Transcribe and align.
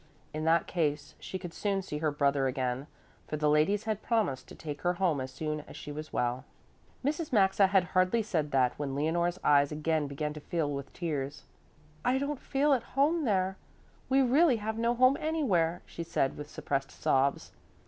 In 0.33 0.45
that 0.45 0.65
case 0.65 1.13
she 1.19 1.37
could 1.37 1.53
soon 1.53 1.83
see 1.83 1.99
her 1.99 2.09
brother 2.09 2.47
again, 2.47 2.87
for 3.27 3.37
the 3.37 3.47
ladies 3.47 3.83
had 3.83 4.01
promised 4.01 4.47
to 4.47 4.55
take 4.55 4.81
her 4.81 4.93
home 4.93 5.21
as 5.21 5.29
soon 5.29 5.59
as 5.67 5.77
she 5.77 5.91
was 5.91 6.11
well. 6.11 6.43
Mrs. 7.05 7.31
Maxa 7.31 7.67
had 7.67 7.83
hardly 7.83 8.23
said 8.23 8.49
that 8.49 8.73
when 8.79 8.95
Leonore's 8.95 9.37
eyes 9.43 9.71
again 9.71 10.07
began 10.07 10.33
to 10.33 10.39
fill 10.39 10.71
with 10.71 10.91
tears. 10.91 11.43
"But 12.01 12.15
I 12.15 12.17
don't 12.17 12.41
feel 12.41 12.73
at 12.73 12.81
home 12.97 13.25
there. 13.25 13.57
We 14.09 14.23
really 14.23 14.55
have 14.55 14.79
no 14.79 14.95
home 14.95 15.17
anywhere," 15.19 15.83
she 15.85 16.01
said 16.01 16.35
with 16.35 16.49
suppressed 16.49 16.89
sobs. 16.89 17.51